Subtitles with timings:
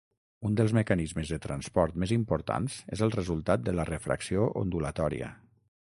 [0.47, 5.31] Un dels mecanismes de transport més importants és el resultat de la refracció ondulatòria.